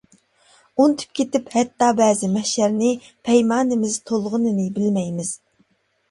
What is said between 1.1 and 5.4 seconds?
كېتىپ ھەتتا بەزى مەھشەرنى، پەيمانىمىز تولغىنىنى بىلمەيمىز.